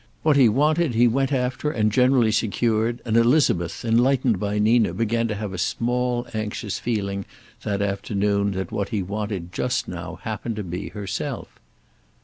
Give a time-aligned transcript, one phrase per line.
[0.23, 5.27] What he wanted he went after and generally secured, and Elizabeth, enlightened by Nina, began
[5.27, 7.23] to have a small anxious feeling
[7.61, 11.59] that afternoon that what he wanted just now happened to be herself.